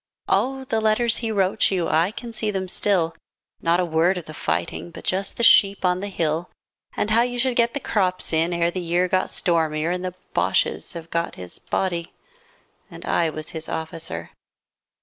[0.27, 3.15] Oh, the letters he wrote you, And I can see them still.
[3.61, 6.49] Not a word of the fighting But just the sheep on the hill
[6.97, 10.05] And how you should get the crops in Ere the year got stormier, 40 And
[10.05, 12.13] the Bosches have got his body.
[12.89, 14.31] And I was his officer.